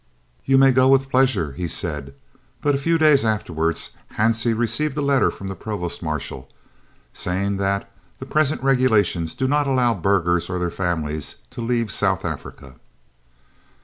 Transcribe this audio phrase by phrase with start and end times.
[0.45, 2.15] "You may go with pleasure," he had said;
[2.59, 6.49] but a few days afterwards Hansie received a letter from the Provost Marshal,
[7.13, 12.25] saying that "the present regulations do not allow burghers or their families to leave South
[12.25, 12.77] Africa."